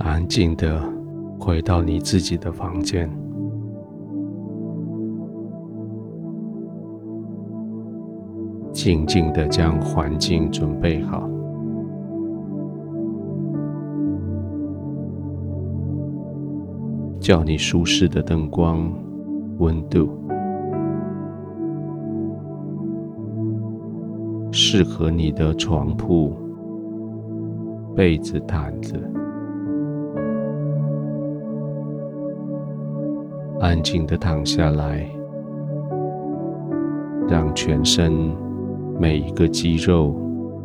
[0.00, 0.82] 安静的
[1.38, 3.08] 回到你自己的房间，
[8.72, 11.28] 静静的将环境准备好，
[17.20, 18.90] 叫你舒适的灯光、
[19.58, 20.08] 温度，
[24.50, 26.32] 适合你的床铺、
[27.94, 28.98] 被子、毯子。
[33.60, 35.06] 安静的躺下来，
[37.28, 38.34] 让全身
[38.98, 40.16] 每一个肌肉、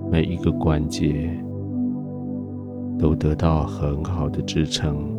[0.10, 1.30] 每一个关节
[2.98, 5.14] 都得到很好的支撑。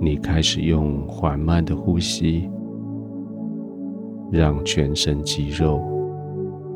[0.00, 2.48] 你开始用缓慢的呼吸，
[4.30, 5.82] 让全身肌肉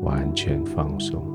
[0.03, 1.30] 完全放松。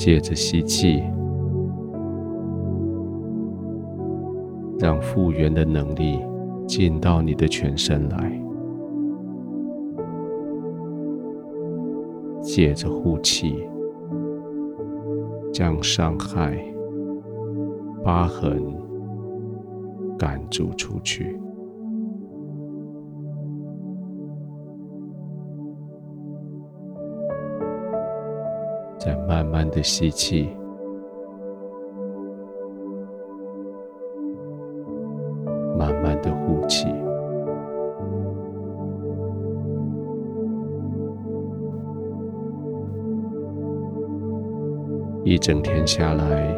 [0.00, 1.02] 借着吸气，
[4.78, 6.18] 让复原的能力
[6.66, 8.32] 进到你的全身来；
[12.40, 13.68] 借着呼气，
[15.52, 16.58] 将伤害、
[18.02, 18.58] 疤痕
[20.16, 21.38] 赶逐出去。
[29.02, 30.50] 再慢慢的吸气，
[35.78, 36.86] 慢慢的呼气。
[45.24, 46.54] 一整天下来，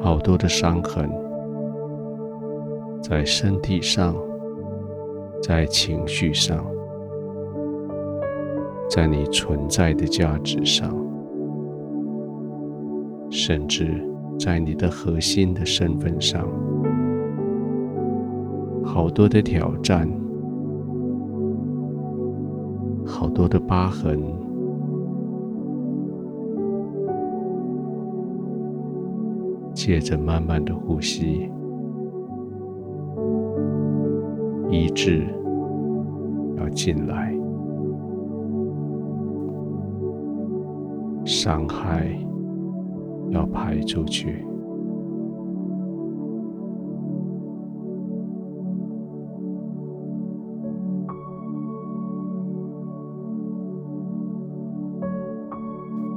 [0.00, 1.10] 好多的伤痕，
[3.02, 4.14] 在身体上，
[5.42, 6.73] 在情绪上。
[8.88, 10.94] 在你存在的价值上，
[13.30, 14.06] 甚至
[14.38, 16.46] 在你的核心的身份上，
[18.84, 20.08] 好多的挑战，
[23.04, 24.22] 好多的疤痕。
[29.74, 31.50] 借着慢慢的呼吸，
[34.70, 35.26] 医治
[36.56, 37.33] 要进来。
[41.24, 42.06] 伤害
[43.30, 44.44] 要排出去，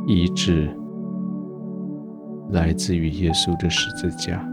[0.05, 0.69] 医治
[2.51, 4.45] 来自于耶稣的十字架，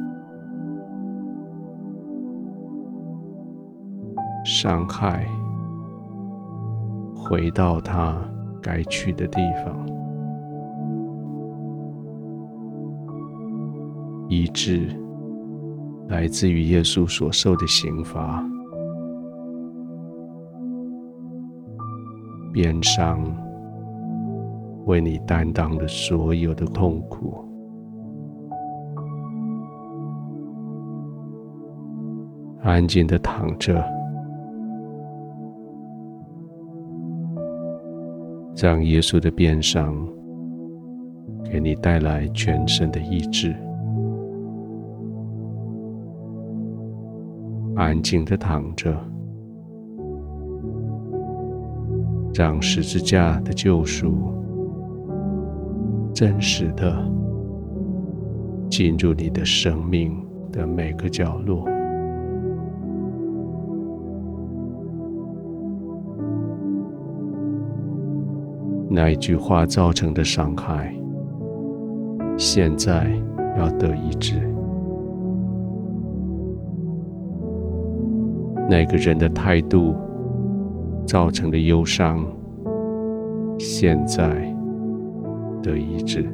[4.44, 5.26] 伤害
[7.14, 8.16] 回到他
[8.62, 10.03] 该去的地方。
[14.54, 14.86] 治
[16.08, 18.42] 来自于耶稣所受的刑罚，
[22.52, 23.20] 鞭伤
[24.86, 27.44] 为你担当的所有的痛苦，
[32.62, 33.84] 安静的躺着，
[38.56, 39.96] 让耶稣的鞭伤
[41.50, 43.52] 给你带来全身的医治。
[47.76, 48.96] 安静的躺着，
[52.32, 54.32] 让十字架的救赎
[56.14, 56.96] 真实的
[58.70, 60.16] 进入你的生命
[60.52, 61.68] 的每个角落。
[68.88, 70.94] 那一句话造成的伤害，
[72.38, 73.10] 现在
[73.58, 74.53] 要得医治。
[78.68, 79.94] 那个人的态度
[81.06, 82.26] 造成的忧伤，
[83.58, 84.26] 现在
[85.62, 86.26] 得医治。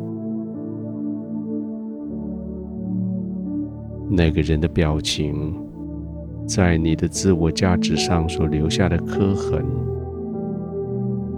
[4.08, 5.54] 那个人的表情，
[6.46, 9.64] 在你的自我价值上所留下的刻痕，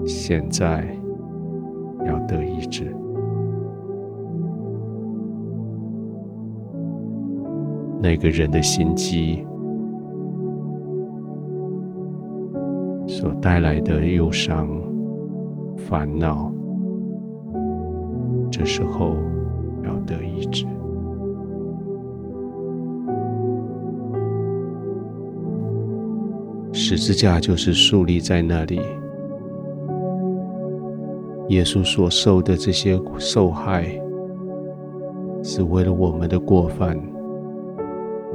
[0.07, 0.87] 现在
[2.07, 2.95] 要得医治。
[8.01, 9.45] 那个人的心机。
[13.23, 14.69] 所带来的忧伤、
[15.77, 16.53] 烦恼，
[18.51, 19.15] 这时候
[19.85, 20.67] 要得医治。
[26.73, 28.81] 十字架就是树立在那里。
[31.51, 33.85] 耶稣所受的这些受害，
[35.45, 37.01] 是为了我们的过犯，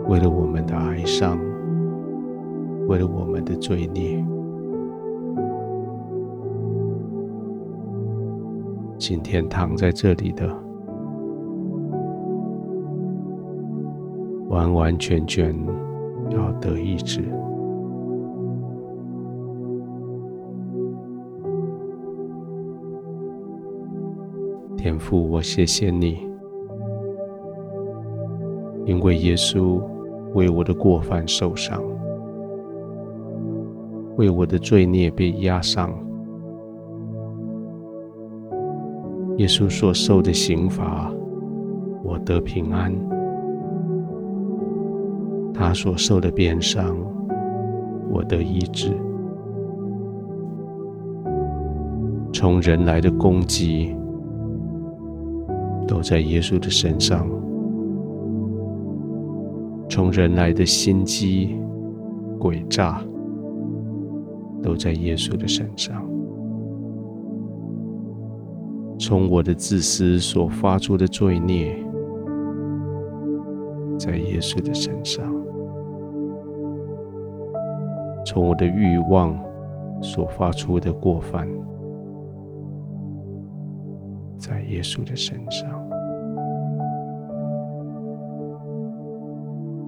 [0.07, 1.37] 为了我们的哀伤，
[2.87, 4.25] 为了我们的罪孽。
[8.99, 10.47] 今天躺在这里的，
[14.49, 15.55] 完完全全
[16.31, 17.21] 要得医治。
[24.75, 26.27] 天父，我谢谢你，
[28.85, 29.81] 因为耶稣
[30.33, 31.83] 为我的过犯受伤，
[34.15, 36.06] 为我的罪孽被压伤。
[39.37, 41.13] 耶稣所受的刑罚，
[42.03, 42.91] 我得平安；
[45.53, 46.97] 他所受的鞭伤，
[48.09, 48.91] 我得医治。
[52.33, 53.95] 从人来的攻击，
[55.87, 57.27] 都在耶稣的身上，
[59.87, 61.55] 从人来的心机、
[62.39, 63.01] 诡诈，
[64.63, 65.95] 都在耶稣的身上；
[68.99, 71.77] 从我的自私所发出的罪孽，
[73.97, 75.23] 在耶稣的身上；
[78.25, 79.39] 从我的欲望
[80.01, 81.47] 所发出的过犯。
[84.37, 85.67] 在耶稣的身上，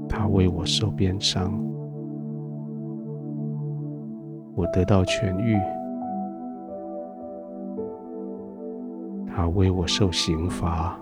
[0.07, 1.53] 他为我受鞭伤，
[4.56, 5.56] 我得到痊愈；
[9.39, 11.00] 他为我受刑罚，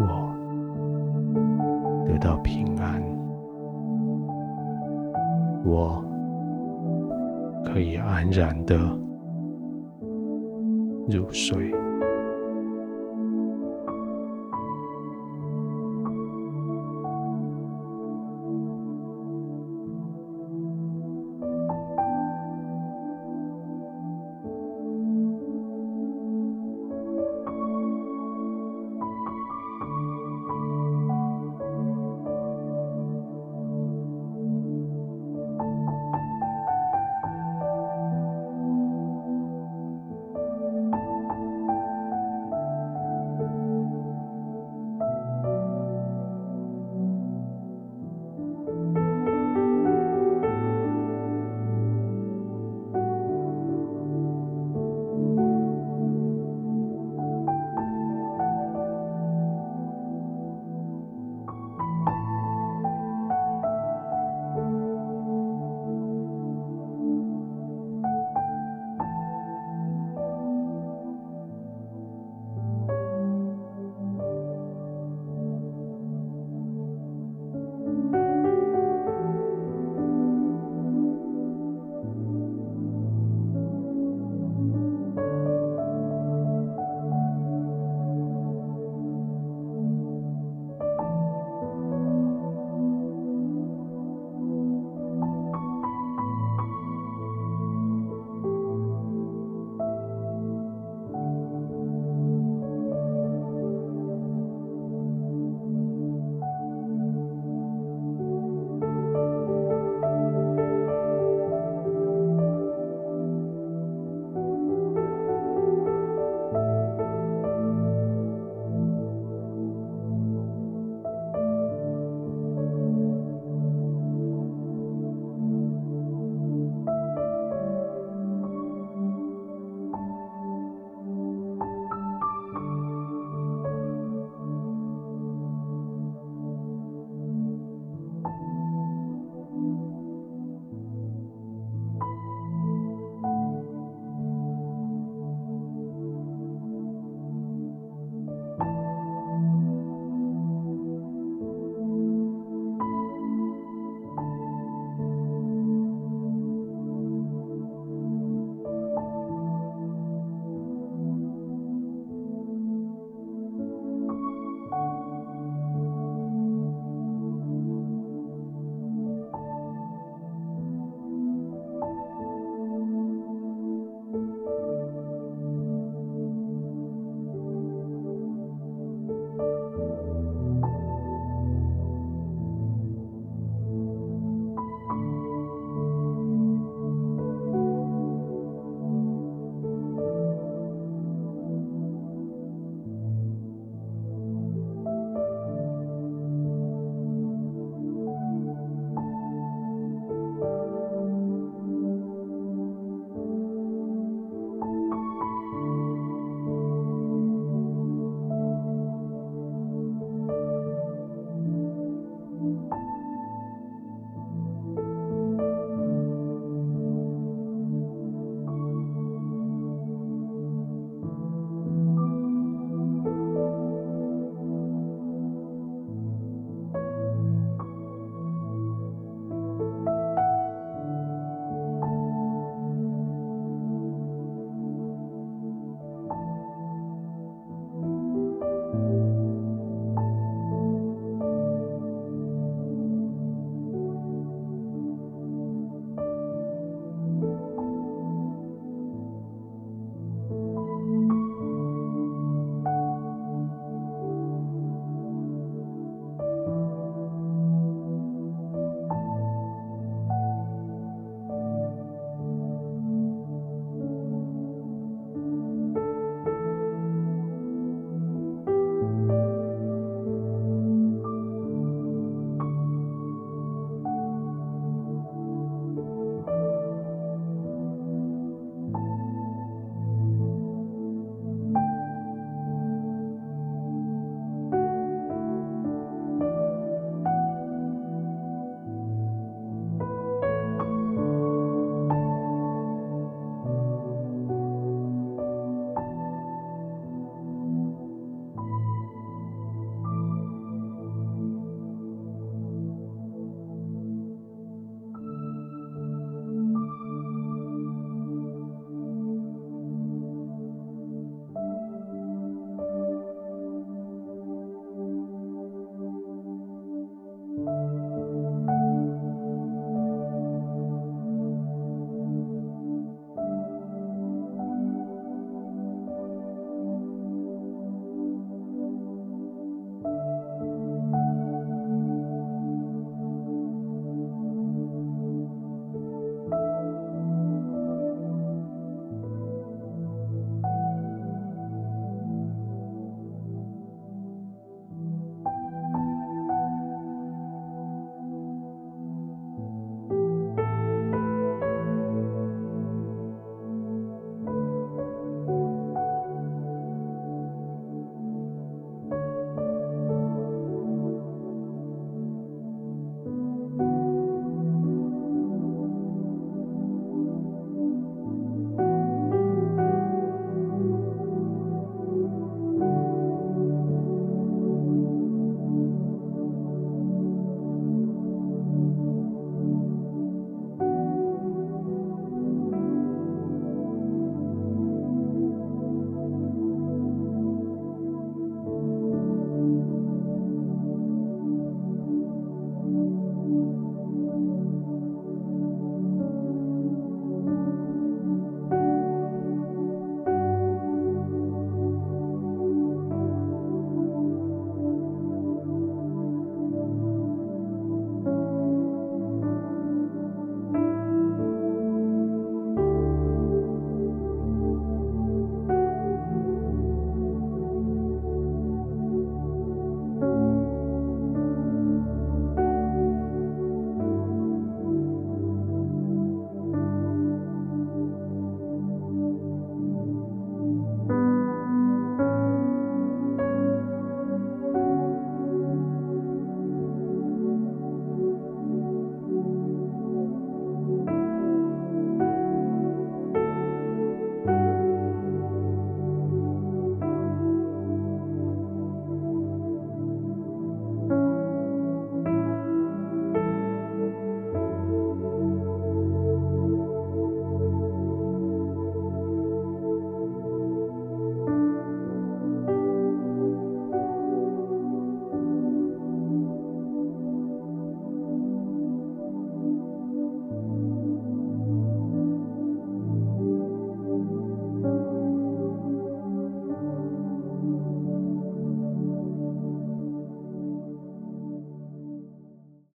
[0.00, 0.34] 我
[2.06, 3.02] 得到平安。
[5.66, 6.02] 我
[7.62, 8.78] 可以安然的
[11.10, 11.81] 入睡。